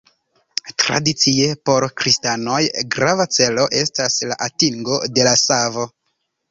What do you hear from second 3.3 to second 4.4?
celo estas